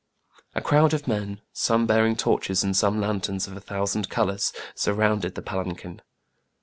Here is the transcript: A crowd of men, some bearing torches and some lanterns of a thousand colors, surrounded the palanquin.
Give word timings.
A 0.55 0.61
crowd 0.61 0.95
of 0.95 1.07
men, 1.07 1.41
some 1.53 1.85
bearing 1.85 2.15
torches 2.15 2.63
and 2.63 2.75
some 2.75 2.99
lanterns 2.99 3.45
of 3.45 3.55
a 3.55 3.61
thousand 3.61 4.09
colors, 4.09 4.51
surrounded 4.73 5.35
the 5.35 5.43
palanquin. 5.43 6.01